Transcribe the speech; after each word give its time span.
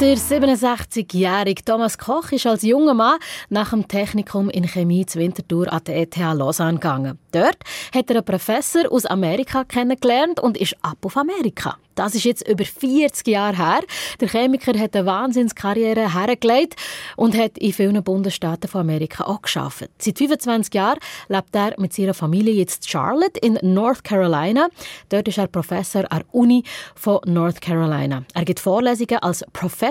Der 0.00 0.16
67-jährige 0.16 1.62
Thomas 1.62 1.98
Koch 1.98 2.32
ist 2.32 2.46
als 2.46 2.62
junger 2.62 2.94
Mann 2.94 3.18
nach 3.50 3.68
dem 3.68 3.86
Technikum 3.86 4.48
in 4.48 4.66
Chemie 4.66 5.04
zu 5.04 5.18
Winterthur 5.18 5.70
an 5.70 5.84
der 5.86 5.98
ETH 5.98 6.16
Lausanne 6.16 6.78
gegangen. 6.78 7.18
Dort 7.32 7.58
hat 7.94 8.08
er 8.08 8.16
einen 8.16 8.24
Professor 8.24 8.90
aus 8.90 9.04
Amerika 9.04 9.62
kennengelernt 9.64 10.40
und 10.40 10.56
ist 10.56 10.74
ab 10.80 10.96
auf 11.02 11.18
Amerika. 11.18 11.76
Das 11.96 12.14
ist 12.14 12.24
jetzt 12.24 12.48
über 12.48 12.64
40 12.64 13.26
Jahre 13.26 13.58
her. 13.58 13.80
Der 14.20 14.28
Chemiker 14.28 14.78
hat 14.78 14.96
eine 14.96 15.04
Wahnsinnskarriere 15.04 16.14
hergelegt 16.14 16.76
und 17.16 17.36
hat 17.36 17.58
in 17.58 17.74
vielen 17.74 18.02
Bundesstaaten 18.02 18.70
von 18.70 18.80
Amerika 18.80 19.24
auch 19.24 19.42
geschafft. 19.42 19.90
Seit 19.98 20.16
25 20.16 20.72
Jahren 20.72 20.98
lebt 21.28 21.54
er 21.54 21.74
mit 21.78 21.92
seiner 21.92 22.14
Familie 22.14 22.54
jetzt 22.54 22.88
Charlotte 22.88 23.38
in 23.40 23.58
North 23.60 24.02
Carolina. 24.02 24.68
Dort 25.10 25.28
ist 25.28 25.36
er 25.36 25.46
Professor 25.48 26.10
an 26.10 26.20
der 26.20 26.34
Uni 26.34 26.64
von 26.94 27.18
North 27.26 27.60
Carolina. 27.60 28.24
Er 28.32 28.44
gibt 28.46 28.60
Vorlesungen 28.60 29.18
als 29.18 29.44
Professor 29.52 29.89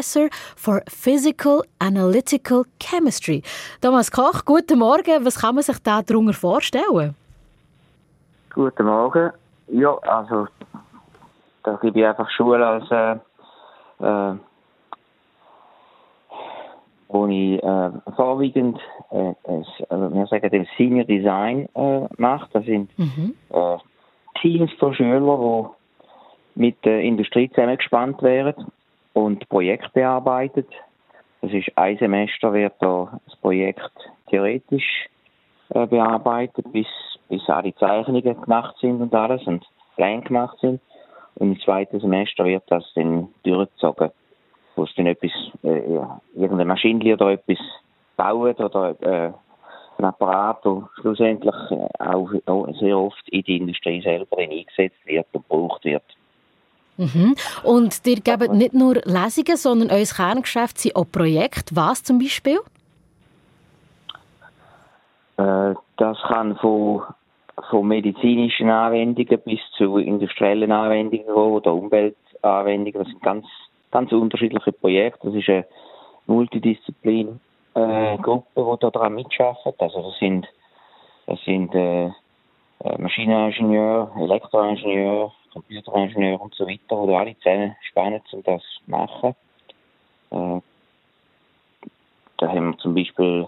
for 0.55 0.81
Physical 0.87 1.63
Analytical 1.79 2.65
Chemistry. 2.79 3.43
Thomas 3.81 4.09
Koch, 4.11 4.45
guten 4.45 4.79
Morgen. 4.79 5.25
Was 5.25 5.39
kann 5.39 5.55
man 5.55 5.63
sich 5.63 5.79
da 5.79 6.01
darunter 6.01 6.33
vorstellen? 6.33 7.15
Guten 8.53 8.85
Morgen. 8.85 9.31
Ja, 9.67 9.97
also 9.99 10.47
da 11.63 11.75
gebe 11.81 11.99
ich 11.99 12.05
einfach 12.05 12.29
Schule 12.31 12.65
als 12.65 12.89
äh, 12.91 13.15
äh, 14.05 14.35
wo 17.09 17.27
ich 17.27 17.63
äh, 17.63 17.91
vorwiegend 18.15 18.79
äh, 19.11 19.33
also 19.89 20.13
wir 20.13 20.27
sagen 20.27 20.49
dem 20.49 20.65
Senior 20.77 21.05
Design 21.05 21.67
äh, 21.75 22.07
mache. 22.17 22.47
Das 22.53 22.65
sind 22.65 22.97
mhm. 22.97 23.35
äh, 23.49 23.77
Teams 24.41 24.71
von 24.79 24.93
Schülern, 24.93 25.25
die 25.25 26.59
mit 26.59 26.83
der 26.85 27.01
Industrie 27.01 27.49
zusammengespannt 27.49 28.21
werden 28.21 28.71
und 29.13 29.47
Projekte 29.49 29.89
bearbeitet. 29.93 30.67
Das 31.41 31.51
ist 31.51 31.69
ein 31.75 31.97
Semester 31.97 32.53
wird 32.53 32.73
da 32.79 33.19
das 33.25 33.35
Projekt 33.37 33.91
theoretisch 34.29 35.07
äh, 35.69 35.85
bearbeitet, 35.87 36.71
bis, 36.71 36.87
bis 37.29 37.47
alle 37.47 37.73
Zeichnungen 37.75 38.41
gemacht 38.41 38.75
sind 38.81 39.01
und 39.01 39.13
alles 39.13 39.45
und 39.47 39.65
Pläne 39.95 40.21
gemacht 40.21 40.57
sind. 40.59 40.81
Und 41.35 41.53
im 41.53 41.59
zweiten 41.61 41.99
Semester 41.99 42.43
wird 42.45 42.63
das 42.67 42.83
dann 42.95 43.29
durchgezogen, 43.43 44.11
wo 44.75 44.83
es 44.83 44.93
dann 44.95 45.07
etwas, 45.07 45.31
äh, 45.63 45.99
irgendeine 46.35 46.65
Maschine 46.65 47.13
oder 47.13 47.31
etwas 47.31 47.59
baut 48.17 48.59
oder 48.59 48.95
äh, 49.01 49.31
ein 49.97 50.05
Apparat, 50.05 50.63
der 50.65 50.89
schlussendlich 50.99 51.55
äh, 51.71 51.87
auch 51.99 52.29
sehr 52.79 52.97
oft 52.97 53.29
in 53.29 53.43
die 53.43 53.57
Industrie 53.57 54.01
selber 54.01 54.37
eingesetzt 54.37 55.05
wird 55.05 55.27
und 55.33 55.47
gebraucht 55.47 55.85
wird. 55.85 56.03
Mhm. 56.99 57.35
Und 57.63 58.01
ihr 58.05 58.19
gebt 58.19 58.51
nicht 58.51 58.73
nur 58.73 58.95
Lesungen, 58.95 59.55
sondern 59.55 59.89
euer 59.89 60.03
Kerngeschäft 60.03 60.79
sind 60.79 60.97
auch 60.97 61.05
Projekte. 61.09 61.73
Was 61.75 62.03
zum 62.03 62.19
Beispiel? 62.19 62.59
Äh, 65.37 65.75
das 65.97 66.17
kann 66.27 66.57
von 66.57 67.03
von 67.69 67.87
medizinischen 67.87 68.69
Anwendungen 68.69 69.39
bis 69.45 69.59
zu 69.77 69.97
industriellen 69.97 70.71
Anwendungen 70.71 71.29
oder 71.29 71.73
Umweltanwendungen. 71.73 73.03
Das 73.03 73.07
sind 73.07 73.21
ganz, 73.21 73.45
ganz 73.91 74.11
unterschiedliche 74.11 74.71
Projekte. 74.71 75.27
Das 75.27 75.35
ist 75.35 75.49
eine 75.49 75.65
Multidisziplin 76.27 77.39
äh, 77.75 78.17
die 78.17 78.79
daran 78.79 79.15
mitarbeitet. 79.15 79.75
Also 79.79 80.01
das 80.01 80.19
sind, 80.19 80.47
das 81.27 81.39
sind 81.43 81.73
äh, 81.75 82.11
äh 82.83 82.97
Maschineningenieure, 82.97 84.11
Elektroingenieure, 84.17 85.31
Computeringenieure 85.53 86.39
und 86.39 86.55
so 86.55 86.65
weiter, 86.65 87.07
die 87.07 87.15
alle 87.15 87.37
zusammen 87.39 87.75
spannend 87.81 88.23
um 88.31 88.43
das 88.43 88.61
zu 88.61 88.91
machen. 88.91 89.35
Äh, 90.31 90.61
da 92.37 92.47
haben 92.47 92.71
wir 92.71 92.77
zum 92.77 92.95
Beispiel 92.95 93.47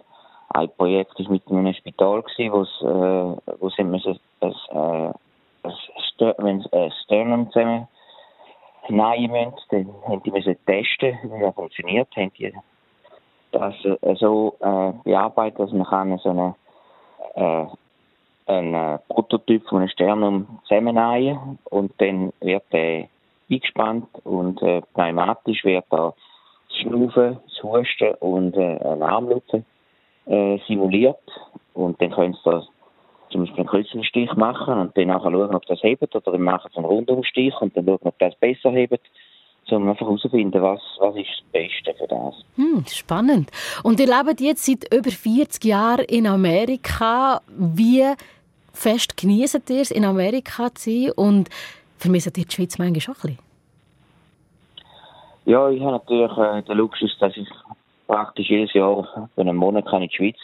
ein 0.50 0.70
Projekt 0.78 1.18
war 1.20 1.32
mit 1.32 1.48
einem 1.50 1.74
Spital 1.74 2.22
gewesen, 2.24 2.52
wo's, 2.52 2.82
äh, 2.82 3.56
wo 3.60 3.70
sie 3.70 3.84
müssen, 3.84 4.20
ein, 4.42 4.52
äh, 4.52 5.14
Stör 6.14 6.36
wenn 6.40 6.62
sie 6.62 6.74
ein 6.74 6.92
Sternum 7.04 7.52
zusammen 7.52 7.88
hinein 8.84 9.32
müssen, 9.32 9.56
dann 9.70 9.94
haben 10.08 10.24
die 10.24 10.32
müssen 10.32 10.58
testen, 10.66 11.18
wie 11.24 11.40
das 11.40 11.56
funktioniert, 11.56 12.10
haben 12.16 12.34
die 12.38 12.54
das 13.52 13.76
äh, 13.86 14.16
so 14.16 14.56
äh, 14.60 14.94
bearbeitet, 15.04 15.60
dass 15.60 15.72
man 15.72 15.86
kann 15.86 16.18
so 16.20 16.30
eine, 16.30 16.56
äh, 17.36 17.66
einen 18.52 18.74
äh, 18.74 19.00
Prototyp 19.10 19.68
von 19.68 19.80
einem 19.80 19.90
Sternum 19.90 20.60
zusammennehmen 20.68 21.60
und 21.70 21.94
dann 21.98 22.34
wird 22.42 22.64
der 22.72 23.08
eingespannt 23.50 24.08
und 24.24 24.62
äh, 24.62 24.82
pneumatisch 24.94 25.64
wird 25.64 25.86
da 25.90 26.14
Schnaufen, 26.80 27.38
das 27.46 27.64
Husten 27.64 28.14
und 28.20 28.56
äh, 28.56 28.78
Alarmlaute 28.78 29.64
äh, 30.26 30.58
simuliert 30.68 31.20
und 31.74 32.02
dann 32.02 32.12
können 32.12 32.34
sie 32.34 32.50
da 32.50 32.64
zum 33.30 33.42
Beispiel 33.42 33.60
einen 33.60 33.70
Kreuzenstich 33.70 34.34
machen 34.36 34.78
und 34.78 34.98
dann 34.98 35.08
nachher 35.08 35.32
schauen, 35.32 35.56
ob 35.56 35.66
das 35.66 35.84
hebt 35.84 36.16
oder 36.16 36.32
dann 36.32 36.42
machen 36.42 36.70
sie 36.72 36.78
einen 36.78 36.86
Rundumstich 36.86 37.54
und 37.62 37.76
dann 37.76 37.86
schauen, 37.86 38.00
ob 38.04 38.20
das 38.20 38.36
besser 38.36 38.72
hebt 38.72 39.02
um 39.70 39.88
einfach 39.88 40.06
herauszufinden, 40.06 40.62
was, 40.62 40.82
was 41.00 41.16
ist 41.16 41.30
das 41.30 41.52
Beste 41.52 41.94
für 41.98 42.08
das. 42.08 42.36
Hm, 42.56 42.84
spannend. 42.88 43.52
Und 43.84 44.00
ihr 44.00 44.08
lebt 44.08 44.42
jetzt 44.42 44.66
seit 44.66 44.94
über 44.94 45.10
40 45.10 45.64
Jahren 45.64 46.06
in 46.06 46.28
Amerika. 46.28 47.42
Wie 47.48 48.04
fest 48.82 49.16
genießt 49.18 49.70
ihr 49.70 49.82
es, 49.82 49.92
in 49.92 50.06
Amerika 50.06 50.74
zu 50.74 50.90
sein 50.90 51.12
und 51.16 51.50
vermisst 51.98 52.28
ihr 52.28 52.46
die 52.46 52.52
Schweiz 52.52 52.78
manchmal 52.78 53.02
schon 53.02 53.16
ein 53.16 53.22
bisschen? 53.22 53.40
Ja, 55.46 55.70
ich 55.70 55.82
habe 55.82 55.94
natürlich 55.94 56.38
äh, 56.38 56.62
den 56.64 56.78
Luxus, 56.78 57.18
dass 57.20 57.36
ich 57.36 57.48
praktisch 58.08 58.50
jedes 58.50 58.74
Jahr 58.74 59.30
für 59.34 59.42
einen 59.42 59.56
Monat 59.56 59.86
kann 59.86 60.02
in 60.02 60.10
die 60.10 60.16
Schweiz. 60.16 60.38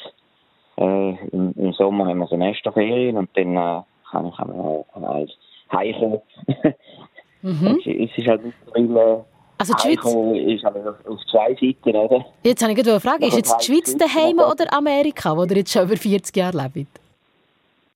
Äh, 0.78 1.28
im, 1.31 1.53
im, 1.56 1.74
Sommer 1.74 2.08
haben 2.08 2.20
wir 2.20 2.28
Semesterferien 2.28 3.18
und 3.18 3.30
dann 3.36 3.56
äh, 3.56 3.81
kann 4.12 4.28
ich 4.28 4.40
auch 4.40 4.86
als 4.94 5.31
heimkommen. 5.72 6.22
mhm. 7.42 7.80
es 7.86 8.18
ist 8.18 8.28
halt 8.28 8.42
mittlerweile 8.44 9.25
also 9.59 9.74
die 9.74 9.98
Schweiz 9.98 10.54
ist 10.54 10.64
halt 10.64 10.88
auf, 10.88 11.06
auf 11.08 11.19
zwei 11.31 11.56
Seiten, 11.56 11.96
oder? 11.96 12.25
Jetzt 12.44 12.62
habe 12.62 12.74
ich 12.74 12.78
gerade 12.78 12.92
eine 12.92 13.00
Frage. 13.00 13.25
Ist 13.25 13.38
jetzt 13.38 13.56
die 13.59 13.66
Schweiz 13.66 13.98
daheim 13.98 14.38
oder 14.38 14.72
Amerika, 14.72 15.36
wo 15.36 15.46
ihr 15.46 15.58
jetzt 15.58 15.74
schon 15.74 15.84
über 15.84 15.98
40 15.98 16.38
Jahre 16.38 16.69
lebt? 16.75 17.00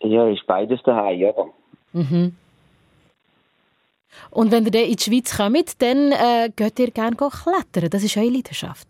Ja, 0.03 0.27
ist 0.27 0.45
beides 0.47 0.81
daheim, 0.83 1.23
oder? 1.23 1.47
Mhm. 1.93 2.35
Und 4.29 4.51
wenn 4.51 4.65
ihr 4.65 4.71
dann 4.71 4.83
in 4.83 4.95
die 4.95 5.03
Schweiz 5.03 5.37
kommt, 5.37 5.81
dann 5.81 6.11
äh, 6.11 6.49
geht 6.55 6.79
ihr 6.79 6.91
gerne 6.91 7.15
klettern. 7.15 7.89
Das 7.89 8.03
ist 8.03 8.17
eure 8.17 8.29
Leidenschaft. 8.29 8.87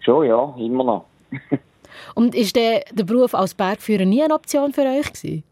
Schon, 0.00 0.26
ja, 0.26 0.54
immer 0.58 0.84
noch. 0.84 1.04
Und 2.14 2.34
ist 2.34 2.54
der, 2.56 2.84
der 2.92 3.04
Beruf 3.04 3.34
als 3.34 3.54
Bergführer 3.54 4.04
nie 4.04 4.22
eine 4.22 4.34
Option 4.34 4.72
für 4.72 4.82
euch 4.82 5.12
gewesen? 5.12 5.42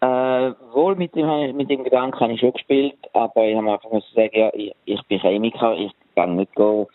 Äh, 0.00 0.52
wohl 0.72 0.94
mit 0.94 1.14
dem, 1.16 1.56
mit 1.56 1.68
dem 1.68 1.82
Gedanken 1.82 2.20
habe 2.20 2.32
ich 2.32 2.40
schon 2.40 2.52
gespielt, 2.52 2.94
aber 3.14 3.44
ich 3.44 3.56
habe 3.56 3.72
einfach 3.72 3.90
müssen 3.90 4.14
sagen, 4.14 4.30
ja, 4.32 4.50
ich, 4.54 4.72
ich 4.84 5.02
bin 5.08 5.18
Chemiker, 5.18 5.74
ich 5.74 5.92
kann 6.14 6.36
nicht 6.36 6.54
gehen, 6.54 6.86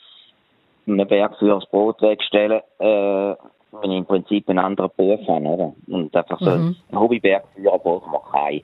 einen 0.88 1.08
Bergführer 1.08 1.60
das 1.60 1.70
Brot 1.70 2.02
wegstellen, 2.02 2.62
äh, 2.80 3.36
wenn 3.82 3.92
ich 3.92 3.98
im 3.98 4.06
Prinzip 4.06 4.50
einen 4.50 4.60
anderen 4.60 4.92
Beruf 4.96 5.28
habe, 5.28 5.46
oder? 5.46 5.74
Und 5.88 6.16
einfach 6.16 6.40
so 6.40 6.52
mhm. 6.52 6.76
ein 6.92 7.00
Hobbybergführer 7.00 7.80
braucht 7.80 8.08
man 8.08 8.22
keinen. 8.32 8.62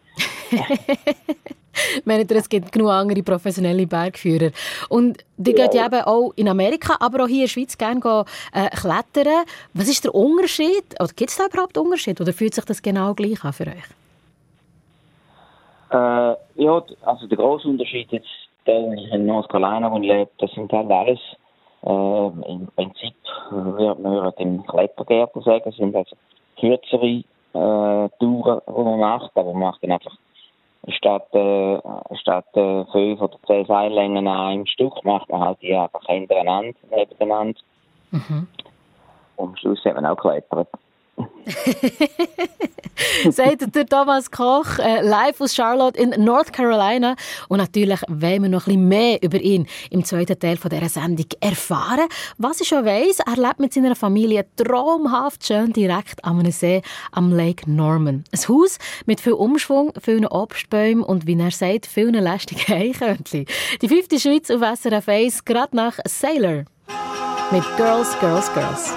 meine, 2.06 2.26
es 2.28 2.50
gibt 2.50 2.72
genug 2.72 2.90
andere 2.90 3.24
professionelle 3.24 3.88
Bergführer. 3.88 4.52
Und 4.90 5.24
die 5.38 5.52
ja. 5.52 5.66
geht 5.66 5.74
ja 5.74 5.86
eben 5.86 6.02
auch 6.02 6.32
in 6.36 6.48
Amerika, 6.48 6.96
aber 7.00 7.24
auch 7.24 7.28
hier 7.28 7.38
in 7.38 7.42
der 7.44 7.48
Schweiz 7.48 7.78
gerne 7.78 8.00
gehen, 8.00 8.24
äh, 8.54 8.70
klettern. 8.70 9.46
Was 9.74 9.90
ist 9.90 10.04
der 10.04 10.14
Unterschied? 10.14 10.96
Oder 11.00 11.14
gibt 11.16 11.30
es 11.30 11.38
da 11.38 11.46
überhaupt 11.46 11.78
einen 11.78 11.86
Unterschied? 11.88 12.20
Oder 12.22 12.34
fühlt 12.34 12.54
sich 12.54 12.66
das 12.66 12.82
genau 12.82 13.14
gleich 13.14 13.44
an 13.44 13.54
für 13.54 13.68
euch? 13.68 13.90
Äh, 15.92 16.36
ja, 16.64 16.84
also 17.02 17.28
der 17.28 17.38
grosse 17.38 17.68
Unterschied 17.68 18.12
jetzt 18.12 18.28
in 18.66 19.26
North 19.26 19.50
Carolina, 19.50 19.92
ich 19.96 20.04
lebe, 20.04 20.30
das 20.38 20.52
sind 20.52 20.72
halt 20.72 20.92
alles 20.92 21.20
im 21.84 22.68
Prinzip, 22.76 23.16
würde 23.52 24.02
man 24.02 24.34
dem 24.38 24.66
Klettergärten 24.66 25.42
sagen, 25.42 25.72
sind 25.72 25.96
also 25.96 26.16
kürzere 26.60 27.24
äh, 27.54 28.10
Touren, 28.20 28.62
die 28.68 28.84
man 28.84 29.00
macht, 29.00 29.32
aber 29.36 29.54
man 29.54 29.62
macht 29.62 29.84
dann 29.84 29.94
einfach 29.94 30.16
statt, 30.88 31.28
äh, 31.34 31.80
statt 32.22 32.46
äh, 32.56 32.86
fünf 32.92 33.22
oder 33.22 33.38
zehn 33.48 33.66
Seillängen 33.66 34.28
an 34.28 34.48
einem 34.48 34.66
Stück 34.66 35.04
macht 35.04 35.30
man 35.30 35.42
halt 35.42 35.62
die 35.62 35.76
einfach 35.76 36.06
hintereinander, 36.06 36.78
nebeneinander. 36.90 37.60
Mhm. 38.12 38.48
Und 39.36 39.50
am 39.50 39.56
Schluss 39.56 39.84
hat 39.86 39.96
man 39.96 40.06
auch 40.06 40.16
geklettert. 40.18 40.68
Sagt 43.30 43.76
der 43.76 43.86
Thomas 43.86 44.30
Koch, 44.30 44.78
äh, 44.80 45.02
live 45.02 45.40
aus 45.42 45.56
Charlotte 45.56 46.00
in 46.00 46.24
North 46.24 46.54
Carolina. 46.54 47.16
Und 47.48 47.60
natürlich 47.60 48.02
wollen 48.08 48.44
wir 48.44 48.50
noch 48.50 48.68
ein 48.68 48.74
bisschen 48.74 48.88
mehr 48.88 49.24
über 49.24 49.40
ihn 49.40 49.68
im 49.90 50.04
zweiten 50.04 50.38
Teil 50.38 50.58
von 50.58 50.70
dieser 50.70 50.90
Sendung 50.90 51.26
erfahren. 51.40 52.08
Was 52.38 52.62
ich 52.62 52.68
schon 52.68 52.86
weiss, 52.86 53.20
er 53.20 53.36
lebt 53.36 53.60
mit 53.60 53.74
seiner 53.74 53.96
Familie 53.96 54.46
traumhaft 54.56 55.46
schön 55.46 55.74
direkt 55.74 56.24
am 56.24 56.40
See 56.52 56.82
am 57.12 57.32
Lake 57.32 57.70
Norman. 57.70 58.24
Ein 58.32 58.48
Haus 58.48 58.78
mit 59.06 59.22
viel 59.22 59.34
Umschwung, 59.34 59.94
vielen 60.02 60.26
Obstbäumen 60.26 61.04
und, 61.04 61.28
wie 61.28 61.40
er 61.40 61.52
sagt, 61.52 61.86
vielen 61.86 62.16
lästigen 62.16 62.74
Eichhörnchen. 62.74 63.46
Die 63.82 63.88
fünfte 63.88 64.20
Schweiz 64.20 64.50
auf 64.50 64.62
SRF 64.62 65.08
1, 65.08 65.46
gerade 65.46 65.76
nach 65.76 66.00
Sailor. 66.06 66.66
Mit 67.52 67.64
Girls, 67.78 68.18
Girls, 68.20 68.52
Girls. 68.54 68.94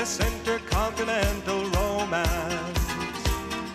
This 0.00 0.18
intercontinental 0.18 1.62
romance. 1.72 2.80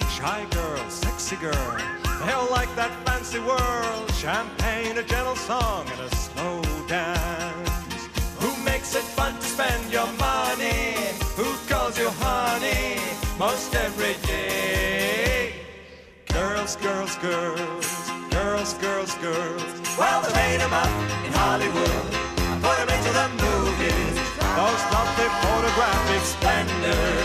Shy 0.10 0.44
girl, 0.50 0.90
sexy 0.90 1.36
girl, 1.36 1.78
they'll 2.26 2.50
like 2.50 2.74
that 2.76 2.90
fancy 3.06 3.38
world. 3.38 4.12
Champagne, 4.16 4.98
a 4.98 5.04
gentle 5.04 5.36
song, 5.36 5.86
and 5.92 6.02
a 6.02 6.16
slow 6.16 6.64
dance. 6.88 7.70
Who 8.40 8.50
makes 8.64 8.96
it 8.96 9.04
fun 9.04 9.36
to 9.36 9.42
spend 9.56 9.94
your 9.94 10.12
money? 10.18 10.96
Who 11.38 11.48
calls 11.70 11.96
you 12.00 12.10
honey 12.18 12.98
most 13.38 13.76
every 13.76 14.16
day? 14.26 15.54
Girls, 16.34 16.76
girls, 16.78 17.16
girls, 17.18 17.88
girls, 18.32 18.74
girls, 18.86 19.14
girls. 19.22 19.64
Well, 20.00 20.24
they 20.24 20.34
made 20.34 20.60
them 20.60 20.74
up 20.74 20.94
in 21.24 21.32
Hollywood 21.34 22.06
and 22.50 22.64
put 22.64 22.78
them 22.78 22.90
into 22.98 23.12
the 23.14 23.45
Cause 24.56 24.86
not 24.90 25.18
the 25.18 25.28
photographic 25.44 26.22
splendor 26.22 27.25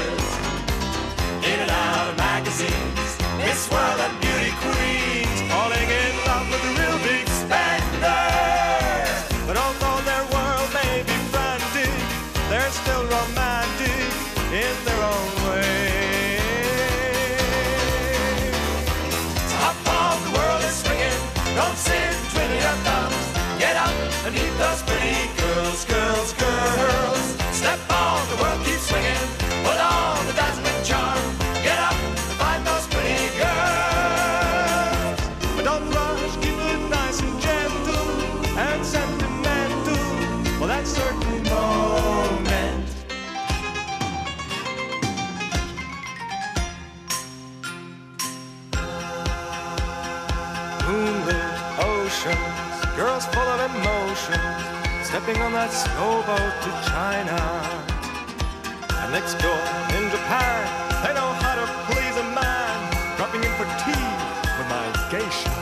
full 53.26 53.49
of 53.49 53.61
emotions 53.75 54.61
stepping 55.05 55.37
on 55.43 55.52
that 55.52 55.72
slow 55.72 56.22
boat 56.28 56.55
to 56.64 56.70
China. 56.88 57.40
And 59.00 59.12
next 59.12 59.34
door 59.43 59.62
in 59.96 60.05
Japan, 60.11 60.61
they 61.02 61.12
know 61.14 61.31
how 61.43 61.55
to 61.61 61.67
please 61.88 62.17
a 62.17 62.26
man, 62.32 62.76
dropping 63.17 63.43
in 63.44 63.52
for 63.58 63.69
tea 63.84 64.08
with 64.56 64.69
my 64.72 64.87
geisha. 65.11 65.52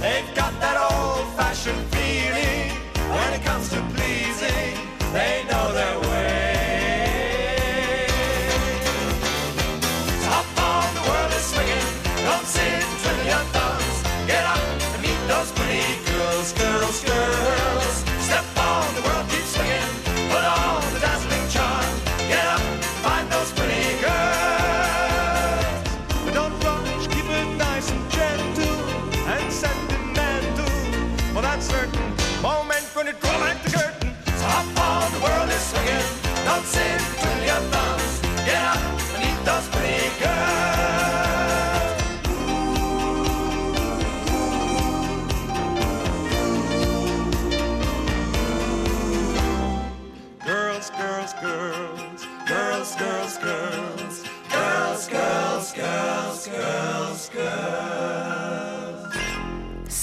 They've 0.00 0.30
got 0.34 0.52
that 0.64 0.76
old-fashioned 0.90 1.84
feeling 1.94 2.72
when 3.14 3.30
it 3.34 3.42
comes 3.44 3.68
to 3.70 3.80
pleasing. 3.94 4.74
They 5.12 5.44
know 5.50 5.66
their 5.72 5.96
way. 6.10 6.50
Top 10.26 10.46
on, 10.58 10.86
the 10.96 11.02
world 11.08 11.32
is 11.38 11.44
swinging. 11.52 11.86
Don't 12.24 12.46
sit 12.46 12.80
your 13.26 13.44
thumbs. 13.54 13.96
Get 14.26 14.44
up 14.44 14.58
and 14.94 15.02
meet 15.02 15.20
those 15.28 15.52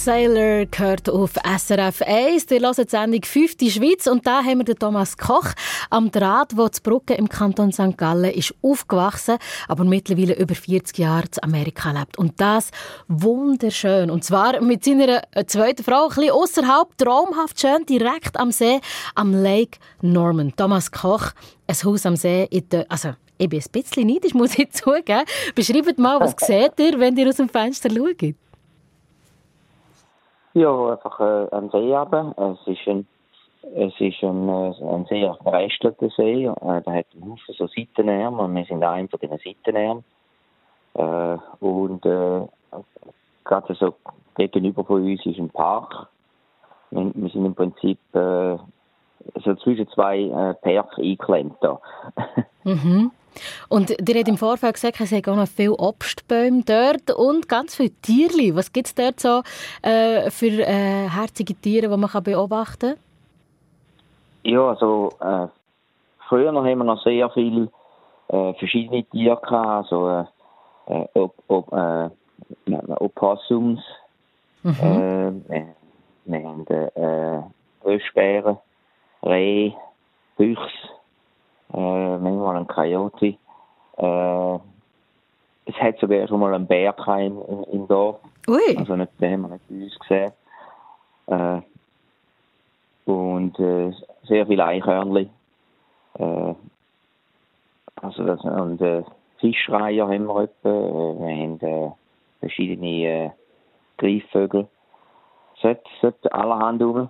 Sailor 0.08 0.68
gehört 0.68 1.10
auf 1.10 1.32
SRF 1.34 2.02
1. 2.02 2.50
Ihr 2.52 2.62
hört 2.62 2.78
die 2.78 2.90
Sendung 2.90 3.24
5. 3.26 3.56
Schweiz 3.70 4.08
und 4.08 4.26
da 4.26 4.42
haben 4.42 4.60
wir 4.60 4.64
den 4.64 4.80
Thomas 4.80 5.18
Koch 5.18 5.50
am 5.90 6.12
Draht, 6.12 6.56
wo 6.56 6.66
die 6.70 6.80
Brücke 6.82 7.16
im 7.16 7.28
Kanton 7.28 7.74
St. 7.74 7.98
Gallen 7.98 8.32
ist 8.32 8.56
aufgewachsen, 8.62 9.38
aber 9.68 9.84
mittlerweile 9.84 10.38
über 10.38 10.56
40 10.56 10.98
Jahre 10.98 11.26
in 11.26 11.44
Amerika 11.44 11.92
lebt. 11.92 12.18
Und 12.18 12.40
das 12.40 12.72
wunderschön. 13.10 14.10
Und 14.10 14.24
zwar 14.24 14.62
mit 14.62 14.86
seiner 14.86 15.24
zweiten 15.46 15.84
Frau, 15.84 16.08
ein 16.08 16.16
bisschen 16.16 16.32
außerhalb, 16.32 16.98
traumhaft 16.98 17.60
schön, 17.60 17.86
direkt 17.86 18.40
am 18.40 18.52
See, 18.52 18.80
am 19.14 19.34
Lake 19.34 19.78
Norman. 20.02 20.54
Thomas 20.56 20.90
Koch, 20.90 21.32
ein 21.68 21.76
Haus 21.84 22.06
am 22.06 22.16
See, 22.16 22.48
in 22.50 22.70
der, 22.70 22.86
also 22.90 23.10
ich 23.38 23.50
bin 23.50 23.60
ein 23.60 23.72
bisschen 23.74 24.08
neidisch, 24.08 24.34
muss 24.36 24.58
ich 24.58 24.72
zugeben. 24.72 25.26
Beschreibt 25.54 26.00
mal, 26.00 26.18
was 26.22 26.34
seht 26.48 26.80
ihr, 26.80 26.98
wenn 26.98 27.18
ihr 27.18 27.28
aus 27.28 27.36
dem 27.36 27.50
Fenster 27.50 27.90
schaut? 27.90 28.36
Ja, 30.58 30.94
einfach 30.94 31.20
äh, 31.20 31.56
ein 31.56 31.70
See 31.70 31.96
runter. 31.96 32.34
Es 32.36 32.68
ist 32.68 32.88
ein, 32.88 33.06
es 33.76 33.94
ist 34.00 34.24
ein, 34.24 34.50
äh, 34.50 34.74
ein 34.92 35.06
sehr 35.06 35.36
verästelter 35.36 36.10
See. 36.18 36.46
Äh, 36.46 36.82
der 36.82 36.94
hat 36.94 37.06
einen 37.14 37.32
Haufen 37.32 37.54
so 37.56 37.68
Seitenarme 37.68 38.42
und 38.42 38.56
wir 38.56 38.66
sind 38.66 38.84
einer 38.84 39.08
von 39.08 39.20
diesen 39.20 39.38
Seitenarmen. 39.38 40.04
Äh, 40.96 41.38
und 41.64 42.04
äh, 42.08 42.48
gerade 43.44 43.76
so 43.76 43.94
gegenüber 44.36 44.84
von 44.84 45.04
uns 45.04 45.24
ist 45.28 45.38
ein 45.38 45.52
Park. 45.52 46.08
Wir, 46.90 47.12
wir 47.14 47.30
sind 47.30 47.46
im 47.46 47.54
Prinzip 47.54 48.00
äh, 48.16 48.58
so 49.36 49.54
zwischen 49.64 49.88
zwei 49.90 50.22
äh, 50.22 50.56
Parks 50.56 50.98
eingeklemmt 50.98 51.58
da. 51.62 51.80
Mhm. 52.64 53.12
Und 53.70 53.92
ihr 53.92 54.16
habt 54.16 54.28
im 54.28 54.38
Vorfeld 54.38 54.74
gesagt, 54.74 55.00
es 55.00 55.10
gibt 55.10 55.28
auch 55.30 55.36
noch 55.36 55.48
viele 55.48 55.74
Obstbäume 55.74 56.64
dort 56.66 57.12
und 57.12 57.48
ganz 57.48 57.76
viele 57.76 57.92
Tiere. 58.02 58.56
Was 58.56 58.74
gibt 58.74 58.88
es 58.88 58.96
dort 58.96 59.20
so 59.20 59.42
äh, 59.82 60.30
für 60.32 60.48
äh, 60.48 61.10
herzige 61.10 61.54
Tiere, 61.56 61.90
die 61.90 61.98
man 61.98 62.10
kann 62.10 62.24
beobachten 62.24 62.96
kann? 62.96 63.00
Ja, 64.44 64.70
also 64.70 65.12
äh, 65.20 65.48
früher 66.28 66.52
noch 66.52 66.66
haben 66.66 66.80
wir 66.80 66.86
noch 66.86 67.04
sehr 67.04 67.30
viele 67.32 67.70
äh, 68.30 68.54
verschiedene 68.54 69.04
Tiere 69.04 69.38
gehabt, 69.38 69.92
also 69.92 70.26
äh, 70.88 71.02
äh, 71.04 71.08
ob, 71.14 71.34
ob, 71.48 72.12
Opossums, 73.00 73.82
Mhm. 74.64 75.44
wir, 76.26 76.44
haben 76.44 76.66
Röschbären, 77.86 78.58
Reh, 79.24 79.72
Füchse, 80.36 80.97
manchmal 81.74 82.58
ein 82.58 82.68
Coyote. 82.68 83.38
Äh, 83.98 84.60
es 85.66 85.76
hat 85.76 86.00
sogar 86.00 86.28
schon 86.28 86.40
mal 86.40 86.54
einen 86.54 86.68
Bär 86.68 86.96
im, 87.20 87.42
im, 87.42 87.64
im 87.72 87.88
Dorf. 87.88 88.20
Ui, 88.48 88.78
Also 88.78 88.96
nicht, 88.96 89.12
den 89.20 89.34
haben 89.34 89.42
wir 89.42 89.50
nicht 89.50 89.68
bei 89.68 89.76
uns 89.84 90.00
gesehen. 90.00 90.32
Äh, 91.28 91.62
und 93.12 93.60
äh, 93.60 93.94
sehr 94.24 94.48
viele 94.48 94.66
Eichhörnchen. 94.66 95.30
Äh, 96.20 96.54
also 98.02 98.24
das, 98.24 98.42
und 98.42 98.82
äh, 98.82 99.04
Fischreiher 99.40 100.08
haben 100.08 100.28
wir 100.28 100.44
etwa, 100.44 100.70
äh, 100.70 101.20
wir 101.20 101.36
haben 101.36 101.60
äh, 101.62 101.92
verschiedene 102.40 103.06
äh, 103.06 103.30
Greifvögel. 103.98 104.68
Es 105.62 105.78
sollte 106.02 106.32
allerhand 106.32 106.82
rum. 106.82 107.10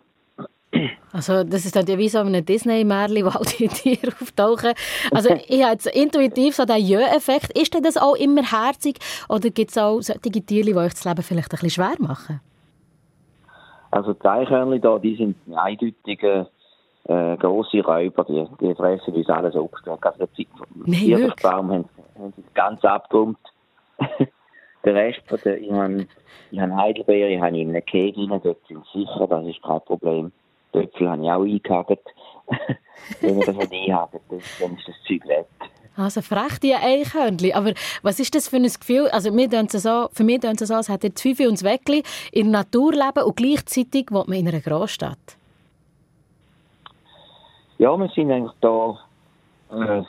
Also 1.13 1.43
das 1.43 1.65
ist 1.65 1.75
dann 1.75 1.85
ja 1.85 1.97
wie 1.97 2.09
so 2.09 2.19
ein 2.19 2.45
Disney-Märchen, 2.45 3.25
wo 3.25 3.29
all 3.29 3.45
die 3.59 3.67
Tiere 3.67 4.11
auftauchen. 4.21 4.73
Also 5.11 5.29
ich 5.47 5.63
habe 5.63 5.73
jetzt 5.73 5.87
intuitiv 5.87 6.55
so 6.55 6.65
den 6.65 6.77
Jö-Effekt. 6.77 7.57
Ist 7.57 7.73
denn 7.73 7.83
das 7.83 7.97
auch 7.97 8.15
immer 8.15 8.43
herzig 8.43 8.99
oder 9.29 9.49
gibt 9.49 9.71
es 9.71 9.77
auch 9.77 10.01
solche 10.01 10.41
Tiere, 10.45 10.65
die 10.65 10.75
euch 10.75 10.93
das 10.93 11.05
Leben 11.05 11.23
vielleicht 11.23 11.53
ein 11.53 11.59
bisschen 11.59 11.69
schwer 11.69 11.95
machen? 11.99 12.41
Also 13.91 14.13
die 14.13 14.27
Eichhörnchen 14.27 14.81
da, 14.81 14.99
die 14.99 15.15
sind 15.15 15.35
eindeutige 15.55 16.47
äh, 17.05 17.37
grosse 17.37 17.81
Räuber, 17.81 18.25
die, 18.25 18.45
die 18.59 18.75
fressen 18.75 19.13
uns 19.13 19.29
alles 19.29 19.55
auf. 19.55 19.71
Also 20.01 20.27
Nein, 20.85 21.33
Baum 21.41 21.71
haben, 21.71 21.85
haben 22.17 22.33
sie 22.35 22.43
ganz 22.53 22.83
abgeräumt. 22.83 23.37
der 24.83 24.95
Rest 24.95 25.21
von 25.27 25.39
der, 25.43 25.59
ich 25.59 25.71
habe, 25.71 26.07
ich 26.51 26.59
habe 26.59 26.75
Heidelbeere, 26.75 27.29
ich 27.29 27.41
habe 27.41 27.57
in 27.57 27.69
einem 27.69 27.85
Kegel 27.85 28.29
rein, 28.29 28.41
dort 28.43 28.65
sind 28.67 28.85
sicher, 28.93 29.27
das 29.27 29.45
ist 29.45 29.61
kein 29.61 29.81
Problem. 29.81 30.31
Töpfel 30.81 31.09
habe 31.09 31.23
ich 31.23 31.31
auch 31.31 31.43
eingehakt. 31.43 32.05
Wenn 33.21 33.37
man 33.37 33.45
das 33.45 33.55
nicht 33.55 33.73
einhakt, 33.73 34.19
dann 34.29 34.39
ist 34.75 34.87
das 34.87 34.95
Zeug 35.07 35.27
weg. 35.27 35.47
Also 35.97 36.21
frech 36.21 36.59
die 36.59 36.75
Eichhörnchen. 36.75 37.53
Aber 37.53 37.73
was 38.03 38.19
ist 38.19 38.35
das 38.35 38.47
für 38.47 38.57
ein 38.57 38.63
Gefühl? 38.63 39.07
Also 39.09 39.31
mir 39.31 39.49
so, 39.69 40.09
für 40.13 40.23
mich 40.23 40.43
ist 40.43 40.61
es 40.61 40.67
so, 40.67 40.75
als 40.75 40.89
hätte 40.89 41.09
die 41.09 41.19
Fünfe 41.19 41.47
und 41.47 41.55
das 41.55 41.63
Weckli 41.63 42.03
in 42.31 42.51
der 42.51 42.61
Natur 42.61 42.91
leben 42.91 43.23
und 43.25 43.35
gleichzeitig 43.35 44.11
wohnt 44.11 44.27
man 44.27 44.37
in 44.37 44.47
einer 44.47 44.59
Großstadt. 44.59 45.17
Ja, 47.79 47.97
wir 47.97 48.09
sind 48.09 48.31
eigentlich 48.31 48.55
da 48.61 48.99
äh, 49.71 50.03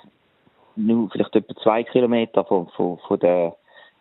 nur 0.76 1.10
vielleicht 1.10 1.37
etwa 1.37 1.54
zwei 1.62 1.84
Kilometer 1.84 2.44
von, 2.44 2.68
von, 2.68 2.98
von, 3.06 3.18
der, 3.18 3.56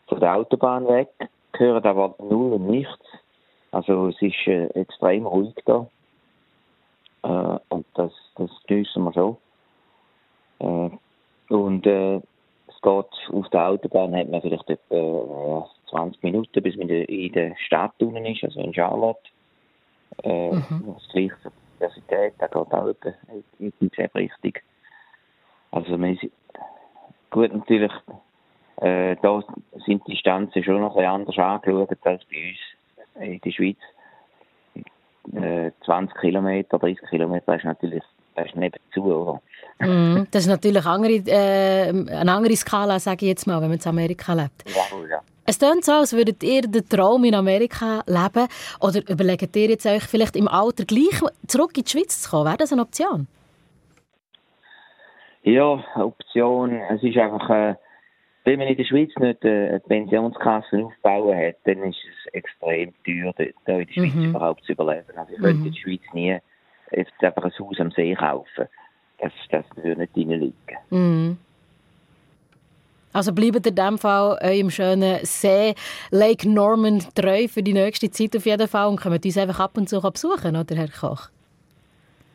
von 0.08 0.20
der 0.20 0.36
Autobahn 0.36 0.88
weg, 0.88 1.10
hören 1.54 1.84
aber 1.84 2.16
null 2.20 2.54
und 2.54 2.68
nichts. 2.68 3.06
Also 3.72 4.08
es 4.08 4.22
ist 4.22 4.48
äh, 4.48 4.68
extrem 4.68 5.26
ruhig 5.26 5.54
da. 5.66 5.88
Äh, 7.28 7.60
und 7.70 7.86
das, 7.96 8.12
das 8.36 8.50
geniessen 8.68 9.04
wir 9.04 9.14
schon. 9.14 9.38
Äh, 10.60 11.54
und 11.54 11.86
äh, 11.86 12.16
es 12.68 12.82
geht 12.82 13.34
auf 13.34 13.50
der 13.52 13.68
Autobahn 13.68 14.16
hat 14.16 14.30
man 14.30 14.42
vielleicht 14.42 14.70
etwa 14.70 15.66
äh, 15.66 15.90
20 15.90 16.24
Minuten, 16.24 16.64
bis 16.64 16.76
man 16.78 16.90
in 16.90 17.32
der 17.34 17.56
Stadt 17.66 17.94
unten 18.00 18.26
ist, 18.26 18.44
also 18.44 18.60
in 18.60 18.74
Charlotte. 18.74 19.20
Äh, 20.24 20.52
mhm. 20.52 20.96
Das 20.96 21.08
gleiche 21.12 21.36
die 21.44 21.84
Universität, 21.84 22.34
da 22.40 22.48
geht 22.48 22.56
auch 22.56 22.88
etwa 22.88 23.14
in 23.60 23.74
dieselbe 23.80 24.20
Richtung. 24.20 24.54
Also 25.72 25.98
man 25.98 26.16
ist, 26.16 26.32
gut 27.30 27.54
natürlich, 27.54 27.92
äh, 28.78 29.16
da 29.22 29.44
sind 29.86 30.08
die 30.08 30.12
Distanzen 30.12 30.64
schon 30.64 30.82
noch 30.82 30.96
ein 30.96 31.24
bisschen 31.26 31.38
anders 31.38 31.38
angeschaut 31.38 32.06
als 32.06 32.26
bei 32.26 32.50
uns 32.50 33.28
in 33.28 33.42
der 33.42 33.52
Schweiz. 33.52 33.78
Äh, 35.34 35.72
20 35.86 36.18
Kilometer, 36.20 36.80
30 36.80 37.10
Kilometer 37.10 37.56
ist 37.56 37.66
natürlich 37.66 38.04
das 38.38 38.46
ist 38.46 38.56
nebenzu, 38.56 39.04
oder? 39.04 39.42
Mm, 39.80 40.28
das 40.30 40.44
ist 40.44 40.48
natürlich 40.48 40.86
andere, 40.86 41.14
äh, 41.14 41.90
eine 41.90 42.32
andere 42.32 42.56
Skala, 42.56 43.00
sage 43.00 43.26
ich 43.26 43.30
jetzt 43.30 43.48
mal, 43.48 43.60
wenn 43.62 43.70
man 43.70 43.80
in 43.80 43.90
Amerika 43.90 44.34
lebt. 44.34 44.64
Ja, 44.68 44.98
ja. 45.10 45.22
Es 45.50 45.58
klingt 45.58 45.86
so, 45.86 45.94
als 45.94 46.14
würdet 46.14 46.44
ihr 46.44 46.62
den 46.62 46.88
Traum 46.88 47.24
in 47.24 47.34
Amerika 47.34 48.04
leben. 48.06 48.48
Oder 48.82 49.00
überlegt 49.10 49.56
ihr 49.56 49.70
jetzt 49.70 49.86
euch 49.86 50.04
vielleicht 50.04 50.36
im 50.36 50.48
Alter 50.48 50.86
gleich 50.86 51.20
zurück 51.48 51.72
in 51.78 51.84
die 51.84 51.90
Schweiz 51.90 52.22
zu 52.22 52.30
kommen? 52.30 52.46
Wäre 52.46 52.58
das 52.58 52.74
eine 52.74 52.82
Option? 52.82 53.28
Ja, 55.44 55.84
Option. 55.96 56.74
Es 56.92 57.02
ist 57.02 57.18
einfach, 57.18 57.50
äh, 57.50 57.76
wenn 58.48 58.60
man 58.60 58.70
in 58.70 58.78
der 58.78 58.86
Schweiz 58.86 59.12
nicht 59.18 59.44
äh, 59.44 59.68
eine 59.68 59.80
Pensionskasse 59.82 60.86
aufbauen 60.86 61.38
hat, 61.38 61.58
dann 61.66 61.84
ist 61.84 61.98
es 61.98 62.34
extrem 62.34 62.94
teuer, 63.04 63.34
da 63.66 63.74
in 63.74 63.86
der 63.86 63.94
Schweiz 63.94 64.14
mhm. 64.14 64.30
überhaupt 64.30 64.64
zu 64.64 64.72
überleben. 64.72 65.18
Also 65.18 65.34
ich 65.34 65.40
könnte 65.40 65.60
mhm. 65.60 65.66
in 65.66 65.74
der 65.74 65.80
Schweiz 65.80 66.02
nie 66.14 66.38
jetzt 66.92 67.12
einfach 67.22 67.44
ein 67.44 67.52
Haus 67.60 67.80
am 67.80 67.92
See 67.92 68.16
kaufen. 68.16 68.68
Das, 69.20 69.34
das 69.52 69.66
würde 69.76 70.00
nicht 70.00 70.16
reinliegen. 70.16 70.54
Mhm. 70.90 71.38
Also 73.12 73.34
bleibt 73.34 73.68
in 73.68 73.76
diesem 73.76 73.98
Fall 73.98 74.38
eurem 74.42 74.70
schönen 74.70 75.26
See 75.26 75.76
Lake 76.12 76.48
Norman 76.48 77.04
treu 77.16 77.50
für 77.50 77.64
die 77.64 77.74
nächste 77.74 78.10
Zeit 78.12 78.34
auf 78.38 78.46
jeden 78.46 78.68
Fall 78.70 78.88
und 78.88 79.02
kommt 79.02 79.26
uns 79.26 79.38
einfach 79.38 79.60
ab 79.60 79.76
und 79.76 79.90
zu 79.90 80.00
besuchen, 80.00 80.56
oder 80.56 80.76
Herr 80.76 80.88
Koch? 80.88 81.30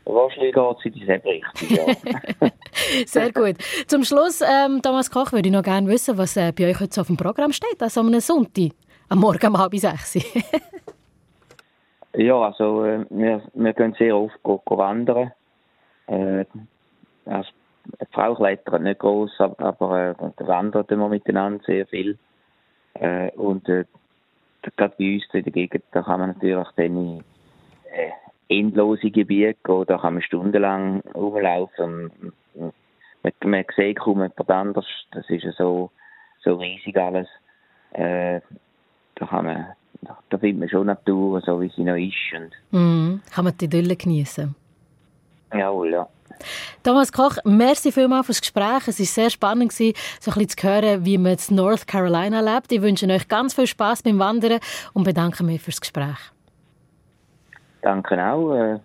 Wahrscheinlich 0.05 0.53
geht 0.53 0.77
es 0.79 0.85
in 0.85 0.93
dieselbe 0.93 1.29
Richtung, 1.29 1.69
ja. 1.71 2.51
Sehr 3.07 3.33
gut. 3.33 3.57
Zum 3.87 4.05
Schluss, 4.05 4.41
ähm, 4.41 4.81
Thomas 4.83 5.11
Koch, 5.11 5.33
würde 5.33 5.49
ich 5.49 5.55
noch 5.55 5.63
gerne 5.63 5.89
wissen, 5.89 6.17
was 6.19 6.37
äh, 6.37 6.53
bei 6.53 6.71
euch 6.71 6.81
heute 6.81 7.01
auf 7.01 7.07
dem 7.07 7.17
Programm 7.17 7.53
steht, 7.53 7.83
also 7.83 8.01
am 8.01 8.21
Sonntag, 8.21 8.73
am 9.09 9.21
Morgen 9.21 9.47
um 9.47 9.59
halb 9.59 9.75
sechs. 9.77 10.19
Ja, 12.15 12.43
also 12.43 12.85
äh, 12.85 13.07
wir, 13.09 13.43
wir 13.55 13.73
gehen 13.73 13.95
sehr 13.99 14.15
oft 14.17 14.43
go, 14.43 14.61
go 14.65 14.77
wandern. 14.77 15.33
Äh, 16.07 16.45
also, 17.25 17.49
die 17.87 18.07
Frau 18.13 18.35
klettert 18.35 18.83
nicht 18.83 19.01
groß, 19.01 19.33
aber, 19.39 19.61
aber 19.61 20.09
äh, 20.11 20.47
wandert 20.47 20.91
immer 20.91 21.09
miteinander 21.09 21.65
sehr 21.65 21.87
viel. 21.87 22.19
Äh, 22.95 23.31
und 23.33 23.67
äh, 23.69 23.87
gerade 24.77 24.95
bei 24.99 25.15
uns 25.15 25.25
in 25.33 25.43
der 25.43 25.53
Gegend, 25.53 25.85
da 25.93 26.03
kann 26.03 26.21
man 26.21 26.35
natürlich 26.35 26.69
dann 26.77 27.25
äh, 27.91 28.11
endlose 28.59 29.11
Gebiete 29.11 29.59
gehen, 29.65 29.85
da 29.87 29.99
kann 29.99 30.15
man 30.15 30.23
stundenlang 30.23 31.01
rumlaufen. 31.15 32.11
Man, 32.55 33.33
man 33.45 33.65
sieht 33.77 33.99
kaum 33.99 34.21
jemand 34.23 34.51
anders, 34.51 34.87
das 35.13 35.29
ist 35.31 35.45
ja 35.45 35.53
so, 35.53 35.91
so 36.43 36.55
riesig 36.55 36.97
alles. 36.97 37.29
Äh, 37.93 38.41
da 39.15 39.27
kann 39.27 39.45
man 39.45 39.67
da 40.31 40.39
findet 40.39 40.59
man 40.59 40.69
schon 40.69 40.87
Natur, 40.87 41.41
so 41.45 41.61
wie 41.61 41.71
sie 41.77 41.85
noch 41.85 41.97
ist. 41.97 42.15
Und 42.35 42.79
mm, 42.79 43.21
kann 43.31 43.45
man 43.45 43.57
die 43.57 43.67
Idylle 43.67 43.97
genießen? 43.97 44.55
Jawohl, 45.53 45.93
ja. 45.93 46.09
Thomas 46.83 47.13
Koch, 47.13 47.37
merci 47.45 47.93
vielmals 47.93 48.27
fürs 48.27 48.41
Gespräch. 48.41 48.89
Es 48.89 48.99
war 48.99 49.07
sehr 49.07 49.31
spannend, 49.31 49.73
so 49.73 49.85
ein 49.85 49.93
bisschen 50.23 50.49
zu 50.49 50.67
hören, 50.67 51.05
wie 51.05 51.19
man 51.19 51.37
in 51.49 51.57
North 51.57 51.87
Carolina 51.87 52.41
lebt. 52.41 52.73
Ich 52.73 52.83
wünsche 52.83 53.07
euch 53.07 53.29
ganz 53.29 53.55
viel 53.55 53.67
Spaß 53.67 54.03
beim 54.03 54.19
Wandern 54.19 54.59
und 54.93 55.05
bedanke 55.05 55.45
mich 55.45 55.63
fürs 55.63 55.81
Gespräch. 55.81 56.19
Danke 57.83 58.25
auch. 58.25 58.55
Äh, 58.55 58.79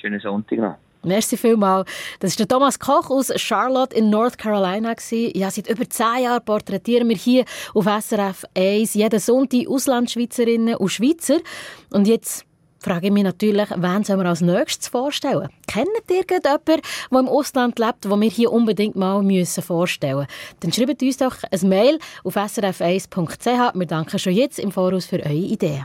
schönen 0.00 0.20
Sonntag 0.20 0.58
noch. 0.58 0.74
Merci 1.04 1.36
vielmals. 1.36 1.88
Das 2.20 2.30
ist 2.30 2.40
der 2.40 2.48
Thomas 2.48 2.78
Koch 2.78 3.10
aus 3.10 3.30
Charlotte 3.36 3.94
in 3.94 4.08
North 4.08 4.38
Carolina. 4.38 4.94
Ja, 5.10 5.50
seit 5.50 5.68
über 5.68 5.88
zehn 5.88 6.22
Jahren 6.22 6.44
porträtieren 6.44 7.08
wir 7.08 7.16
hier 7.16 7.44
auf 7.74 7.84
SRF 7.84 8.44
1 8.56 8.94
jeden 8.94 9.20
Sonntag 9.20 9.68
Auslandschweizerinnen 9.68 10.76
und 10.76 10.88
Schweizer. 10.88 11.38
Und 11.90 12.08
jetzt 12.08 12.46
frage 12.84 13.06
ich 13.06 13.12
mich 13.12 13.24
natürlich, 13.24 13.68
wen 13.70 14.04
sollen 14.04 14.20
wir 14.20 14.26
als 14.26 14.40
nächstes 14.40 14.88
vorstellen? 14.88 15.48
Kennt 15.66 15.88
ihr 16.10 16.16
jemanden, 16.16 16.64
der 16.64 16.80
im 17.10 17.28
Ausland 17.28 17.78
lebt, 17.78 18.04
den 18.04 18.20
wir 18.20 18.30
hier 18.30 18.52
unbedingt 18.52 18.96
mal 18.96 19.22
müssen 19.22 19.62
vorstellen 19.62 20.16
müssen? 20.16 20.28
Dann 20.60 20.72
schreibt 20.72 21.02
uns 21.02 21.16
doch 21.16 21.36
ein 21.50 21.68
Mail 21.68 21.98
auf 22.24 22.36
srf1.ch. 22.36 23.74
Wir 23.74 23.86
danken 23.86 24.18
schon 24.18 24.32
jetzt 24.32 24.58
im 24.58 24.70
Voraus 24.70 25.06
für 25.06 25.16
eure 25.16 25.32
Ideen. 25.32 25.84